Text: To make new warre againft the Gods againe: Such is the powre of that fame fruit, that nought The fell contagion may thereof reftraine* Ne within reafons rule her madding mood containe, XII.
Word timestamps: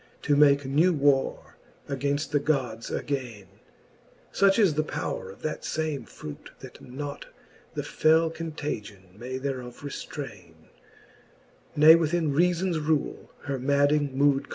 To 0.23 0.35
make 0.35 0.65
new 0.65 0.93
warre 0.93 1.57
againft 1.87 2.31
the 2.31 2.39
Gods 2.39 2.89
againe: 2.89 3.45
Such 4.31 4.57
is 4.57 4.73
the 4.73 4.83
powre 4.83 5.31
of 5.31 5.43
that 5.43 5.63
fame 5.63 6.05
fruit, 6.05 6.49
that 6.61 6.81
nought 6.81 7.27
The 7.75 7.83
fell 7.83 8.31
contagion 8.31 9.09
may 9.15 9.37
thereof 9.37 9.81
reftraine* 9.81 10.69
Ne 11.75 11.93
within 11.93 12.33
reafons 12.33 12.79
rule 12.83 13.29
her 13.43 13.59
madding 13.59 14.17
mood 14.17 14.45
containe, 14.45 14.45
XII. 14.45 14.49